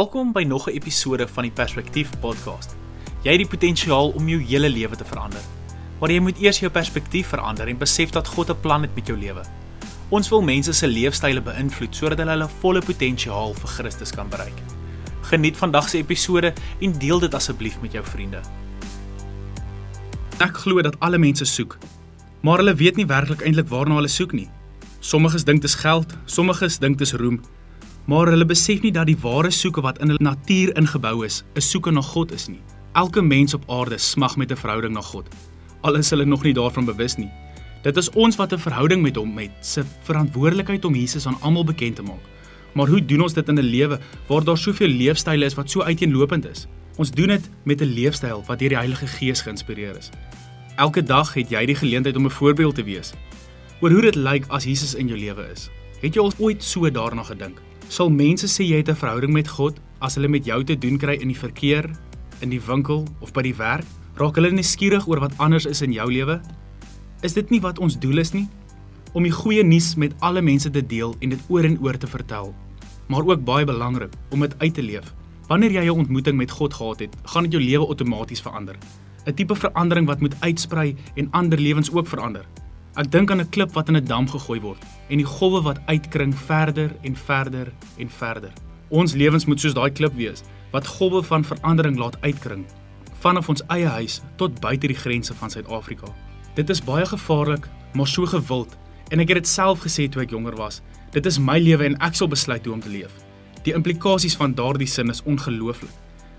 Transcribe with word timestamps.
Welkom 0.00 0.32
by 0.32 0.42
nog 0.42 0.66
'n 0.68 0.72
episode 0.72 1.28
van 1.28 1.42
die 1.42 1.52
Perspektief 1.52 2.10
podcast. 2.20 2.76
Jy 3.22 3.30
het 3.30 3.38
die 3.38 3.48
potensiaal 3.48 4.08
om 4.08 4.28
jou 4.28 4.40
hele 4.42 4.68
lewe 4.68 4.96
te 4.96 5.04
verander. 5.04 5.40
Maar 6.00 6.10
jy 6.10 6.20
moet 6.20 6.38
eers 6.38 6.58
jou 6.58 6.70
perspektief 6.70 7.26
verander 7.26 7.68
en 7.68 7.78
besef 7.78 8.10
dat 8.10 8.28
God 8.28 8.50
'n 8.50 8.60
plan 8.60 8.82
het 8.82 8.94
met 8.94 9.06
jou 9.06 9.18
lewe. 9.18 9.42
Ons 10.08 10.28
wil 10.28 10.42
mense 10.42 10.72
se 10.72 10.86
leefstyle 10.86 11.40
beïnvloed 11.40 11.94
sodat 11.94 12.18
hulle 12.18 12.30
hulle 12.30 12.48
volle 12.60 12.80
potensiaal 12.80 13.54
vir 13.54 13.68
Christus 13.68 14.10
kan 14.10 14.28
bereik. 14.28 14.58
Geniet 15.20 15.56
vandag 15.56 15.88
se 15.88 15.98
episode 15.98 16.52
en 16.80 16.98
deel 16.98 17.18
dit 17.18 17.34
asseblief 17.34 17.80
met 17.80 17.92
jou 17.92 18.04
vriende. 18.04 18.40
Ek 20.38 20.56
glo 20.56 20.82
dat 20.82 21.00
alle 21.00 21.18
mense 21.18 21.44
soek, 21.44 21.78
maar 22.40 22.56
hulle 22.56 22.74
weet 22.74 22.96
nie 22.96 23.06
werklik 23.06 23.40
eintlik 23.40 23.68
waarna 23.68 23.94
hulle 23.94 24.08
soek 24.08 24.32
nie. 24.32 24.50
Sommiges 25.00 25.44
dink 25.44 25.60
dit 25.60 25.70
is 25.70 25.76
geld, 25.76 26.16
sommiges 26.24 26.78
dink 26.78 26.98
dit 26.98 27.06
is 27.06 27.12
roem, 27.12 27.40
maar 28.10 28.26
hulle 28.26 28.46
besef 28.48 28.80
nie 28.82 28.90
dat 28.90 29.06
die 29.06 29.18
ware 29.22 29.52
soeke 29.54 29.82
wat 29.86 30.00
in 30.02 30.10
hulle 30.10 30.24
natuur 30.24 30.72
ingebou 30.80 31.20
is, 31.26 31.44
'n 31.54 31.60
soeke 31.62 31.90
na 31.92 32.00
God 32.02 32.32
is 32.32 32.48
nie. 32.48 32.62
Elke 32.94 33.22
mens 33.22 33.54
op 33.54 33.70
aarde 33.70 33.98
smag 33.98 34.36
met 34.36 34.50
'n 34.50 34.56
verhouding 34.56 34.94
na 34.94 35.00
God. 35.00 35.28
Al 35.82 35.94
is 35.94 36.10
hulle 36.10 36.24
nog 36.24 36.42
nie 36.42 36.52
daarvan 36.52 36.84
bewus 36.84 37.16
nie. 37.16 37.30
Dit 37.82 37.96
is 37.96 38.10
ons 38.10 38.36
wat 38.36 38.52
'n 38.52 38.58
verhouding 38.58 39.02
met 39.02 39.16
hom 39.16 39.38
het, 39.38 39.50
se 39.60 39.84
verantwoordelikheid 40.02 40.84
om 40.84 40.94
Jesus 40.94 41.26
aan 41.26 41.40
almal 41.40 41.64
bekend 41.64 41.96
te 41.96 42.02
maak. 42.02 42.24
Maar 42.74 42.88
hoe 42.88 43.04
doen 43.04 43.20
ons 43.20 43.32
dit 43.32 43.48
in 43.48 43.58
'n 43.58 43.70
lewe 43.70 44.00
waar 44.26 44.44
daar 44.44 44.58
soveel 44.58 44.88
leefstyle 44.88 45.44
is 45.44 45.54
wat 45.54 45.70
so 45.70 45.82
uiteenlopend 45.82 46.46
is? 46.46 46.66
Ons 46.96 47.10
doen 47.10 47.28
dit 47.28 47.50
met 47.64 47.80
'n 47.80 47.94
leefstyl 47.94 48.42
wat 48.46 48.58
deur 48.58 48.68
die 48.68 48.78
Heilige 48.78 49.06
Gees 49.06 49.40
geïnspireer 49.40 49.96
is. 49.96 50.10
Elke 50.76 51.02
dag 51.02 51.34
het 51.34 51.50
jy 51.50 51.66
die 51.66 51.76
geleentheid 51.76 52.16
om 52.16 52.24
'n 52.24 52.30
voorbeeld 52.30 52.74
te 52.74 52.84
wees 52.84 53.12
oor 53.80 53.90
hoe 53.90 54.02
dit 54.02 54.14
lyk 54.14 54.44
as 54.48 54.64
Jesus 54.64 54.94
in 54.94 55.06
jou 55.06 55.18
lewe 55.18 55.48
is. 55.52 55.70
Het 56.00 56.14
jy 56.14 56.20
al 56.20 56.32
ooit 56.38 56.62
so 56.64 56.90
daarna 56.90 57.22
gedink? 57.22 57.60
Sal 57.90 58.06
mense 58.14 58.46
sê 58.46 58.62
jy 58.62 58.76
het 58.78 58.88
'n 58.88 58.94
verhouding 58.94 59.32
met 59.32 59.48
God 59.48 59.80
as 59.98 60.14
hulle 60.14 60.28
met 60.28 60.44
jou 60.44 60.62
te 60.64 60.78
doen 60.78 60.96
kry 60.96 61.18
in 61.18 61.26
die 61.26 61.38
verkeer, 61.38 61.90
in 62.40 62.48
die 62.48 62.60
winkel 62.60 63.04
of 63.20 63.32
by 63.32 63.42
die 63.42 63.54
werk? 63.54 63.84
Raak 64.14 64.36
hulle 64.36 64.50
nuuskierig 64.50 65.08
oor 65.08 65.18
wat 65.18 65.34
anders 65.38 65.66
is 65.66 65.82
in 65.82 65.92
jou 65.92 66.06
lewe? 66.12 66.40
Is 67.22 67.32
dit 67.32 67.50
nie 67.50 67.60
wat 67.60 67.78
ons 67.78 67.98
doel 67.98 68.18
is 68.18 68.32
nie? 68.32 68.48
Om 69.12 69.22
die 69.22 69.32
goeie 69.32 69.64
nuus 69.64 69.96
met 69.96 70.14
alle 70.20 70.40
mense 70.40 70.70
te 70.70 70.86
deel 70.86 71.16
en 71.18 71.30
dit 71.30 71.40
oor 71.48 71.64
en 71.64 71.78
oor 71.82 71.98
te 71.98 72.06
vertel. 72.06 72.54
Maar 73.08 73.26
ook 73.26 73.44
baie 73.44 73.64
belangrik 73.64 74.12
om 74.30 74.40
dit 74.40 74.54
uit 74.58 74.74
te 74.74 74.82
leef. 74.82 75.12
Wanneer 75.48 75.72
jy 75.72 75.84
'n 75.84 75.98
ontmoeting 75.98 76.36
met 76.36 76.50
God 76.50 76.74
gehad 76.74 77.00
het, 77.00 77.16
gaan 77.24 77.42
dit 77.42 77.52
jou 77.52 77.62
lewe 77.62 77.86
outomaties 77.86 78.40
verander. 78.40 78.76
'n 79.26 79.34
Tipe 79.34 79.54
verandering 79.54 80.06
wat 80.06 80.20
moet 80.20 80.40
uitsprei 80.40 80.94
en 81.16 81.30
ander 81.30 81.58
lewens 81.58 81.90
ook 81.92 82.06
verander. 82.06 82.46
Ek 82.98 83.06
dink 83.10 83.30
aan 83.30 83.40
'n 83.40 83.50
klip 83.54 83.72
wat 83.72 83.88
in 83.88 83.96
'n 83.96 84.04
dam 84.04 84.26
gegooi 84.26 84.60
word 84.60 84.82
en 85.08 85.18
die 85.18 85.26
golwe 85.26 85.62
wat 85.62 85.78
uitkring 85.86 86.34
verder 86.34 86.90
en 87.02 87.16
verder 87.16 87.72
en 87.98 88.10
verder. 88.10 88.52
Ons 88.88 89.14
lewens 89.14 89.46
moet 89.46 89.60
soos 89.60 89.74
daai 89.74 89.90
klip 89.90 90.14
wees 90.14 90.42
wat 90.72 90.86
golwe 90.86 91.22
van 91.22 91.44
verandering 91.44 91.96
laat 91.98 92.20
uitkring 92.20 92.64
vanaf 93.20 93.48
ons 93.48 93.62
eie 93.68 93.86
huis 93.86 94.20
tot 94.36 94.60
buite 94.60 94.86
die 94.86 94.96
grense 94.96 95.34
van 95.34 95.50
Suid-Afrika. 95.50 96.06
Dit 96.54 96.70
is 96.70 96.82
baie 96.82 97.06
gevaarlik, 97.06 97.68
maar 97.94 98.06
so 98.06 98.26
gewild 98.26 98.76
en 99.10 99.20
ek 99.20 99.28
het 99.28 99.36
dit 99.36 99.48
self 99.48 99.80
gesê 99.80 100.08
toe 100.08 100.22
ek 100.22 100.30
jonger 100.30 100.56
was. 100.56 100.82
Dit 101.12 101.26
is 101.26 101.38
my 101.38 101.58
lewe 101.58 101.84
en 101.84 101.98
ek 102.00 102.14
sal 102.14 102.28
besluit 102.28 102.64
hoe 102.64 102.74
om 102.74 102.80
te 102.80 102.88
leef. 102.88 103.12
Die 103.62 103.74
implikasies 103.74 104.36
van 104.36 104.54
daardie 104.54 104.86
sin 104.86 105.10
is 105.10 105.22
ongelooflik. 105.22 105.90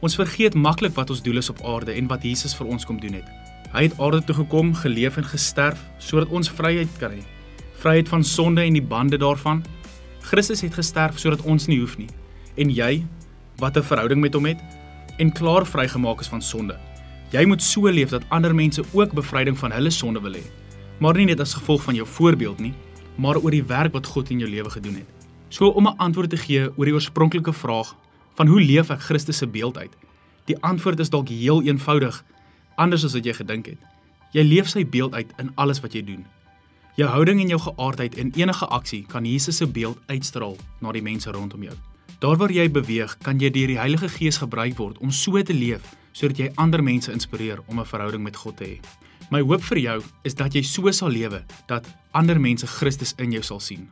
Ons 0.00 0.16
vergeet 0.18 0.54
maklik 0.54 0.94
wat 0.94 1.10
ons 1.10 1.22
doel 1.22 1.36
is 1.36 1.50
op 1.50 1.62
aarde 1.62 1.92
en 1.92 2.06
wat 2.06 2.22
Jesus 2.22 2.54
vir 2.54 2.66
ons 2.66 2.84
kom 2.84 3.00
doen 3.00 3.12
het. 3.12 3.41
Hy 3.72 3.86
het 3.86 3.94
aarde 4.00 4.20
toe 4.24 4.34
gekom, 4.36 4.74
geleef 4.76 5.16
en 5.16 5.24
gesterf 5.24 5.80
sodat 5.98 6.28
ons 6.28 6.50
vryheid 6.52 6.90
kan 7.00 7.14
hê. 7.14 7.22
Vryheid 7.80 8.08
van 8.08 8.24
sonde 8.24 8.60
en 8.60 8.76
die 8.76 8.84
bande 8.84 9.16
daarvan. 9.16 9.62
Christus 10.28 10.60
het 10.60 10.74
gesterf 10.76 11.16
sodat 11.18 11.40
ons 11.48 11.66
nie 11.70 11.78
hoef 11.80 11.96
nie. 11.96 12.10
En 12.60 12.68
jy 12.68 13.00
wat 13.56 13.76
'n 13.76 13.82
verhouding 13.82 14.20
met 14.20 14.34
hom 14.34 14.46
het 14.46 14.60
en 15.18 15.32
klaar 15.32 15.66
vrygemaak 15.66 16.20
is 16.20 16.28
van 16.28 16.42
sonde. 16.42 16.76
Jy 17.30 17.44
moet 17.46 17.62
so 17.62 17.88
leef 17.88 18.10
dat 18.10 18.24
ander 18.28 18.54
mense 18.54 18.82
ook 18.92 19.12
bevryding 19.12 19.58
van 19.58 19.72
hulle 19.72 19.90
sonde 19.90 20.20
wil 20.20 20.32
hê. 20.32 20.44
Maar 20.98 21.14
nie 21.14 21.26
net 21.26 21.40
as 21.40 21.54
gevolg 21.54 21.82
van 21.82 21.94
jou 21.94 22.06
voorbeeld 22.06 22.60
nie, 22.60 22.74
maar 23.16 23.36
oor 23.36 23.50
die 23.50 23.64
werk 23.64 23.92
wat 23.92 24.06
God 24.06 24.30
in 24.30 24.38
jou 24.38 24.50
lewe 24.50 24.70
gedoen 24.70 24.94
het. 24.94 25.08
So 25.48 25.68
om 25.68 25.86
'n 25.86 25.96
antwoord 25.96 26.30
te 26.30 26.36
gee 26.36 26.68
oor 26.76 26.84
die 26.84 26.94
oorspronklike 26.94 27.52
vraag 27.52 27.96
van 28.34 28.46
hoe 28.46 28.60
leef 28.60 28.90
ek 28.90 29.00
Christus 29.00 29.36
se 29.36 29.46
beeld 29.46 29.78
uit? 29.78 29.96
Die 30.44 30.56
antwoord 30.62 31.00
is 31.00 31.10
dalk 31.10 31.28
heel 31.28 31.62
eenvoudig 31.62 32.24
anders 32.76 33.04
as 33.04 33.14
wat 33.14 33.24
jy 33.24 33.32
gedink 33.32 33.66
het. 33.66 33.78
Jy 34.32 34.42
leef 34.42 34.68
sy 34.68 34.84
beeld 34.84 35.14
uit 35.14 35.32
in 35.38 35.50
alles 35.54 35.80
wat 35.80 35.92
jy 35.92 36.02
doen. 36.02 36.24
Jou 36.96 37.08
houding 37.08 37.40
en 37.40 37.48
jou 37.48 37.60
geaardheid 37.60 38.16
in 38.20 38.32
enige 38.36 38.66
aksie 38.66 39.04
kan 39.08 39.24
Jesus 39.24 39.56
se 39.56 39.66
beeld 39.66 39.98
uitstraal 40.06 40.56
na 40.80 40.92
die 40.92 41.02
mense 41.02 41.30
rondom 41.30 41.62
jou. 41.62 41.76
Daar 42.20 42.36
waar 42.36 42.52
jy 42.52 42.68
beweeg, 42.70 43.16
kan 43.24 43.40
jy 43.40 43.50
deur 43.50 43.72
die 43.72 43.78
Heilige 43.78 44.08
Gees 44.08 44.38
gebruik 44.38 44.76
word 44.78 44.98
om 45.00 45.10
so 45.10 45.42
te 45.42 45.54
leef 45.56 45.96
sodat 46.12 46.38
jy 46.38 46.50
ander 46.60 46.82
mense 46.84 47.12
inspireer 47.12 47.62
om 47.66 47.80
'n 47.80 47.86
verhouding 47.86 48.22
met 48.22 48.36
God 48.36 48.56
te 48.56 48.64
hê. 48.64 48.80
My 49.30 49.40
hoop 49.40 49.62
vir 49.62 49.78
jou 49.78 50.02
is 50.22 50.34
dat 50.34 50.54
jy 50.54 50.62
so 50.62 50.90
sal 50.90 51.08
lewe 51.08 51.44
dat 51.66 51.86
ander 52.12 52.40
mense 52.40 52.66
Christus 52.66 53.14
in 53.16 53.32
jou 53.32 53.42
sal 53.42 53.60
sien. 53.60 53.88